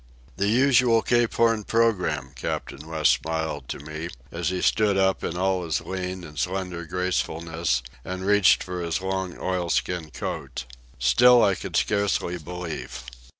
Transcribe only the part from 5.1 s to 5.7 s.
in all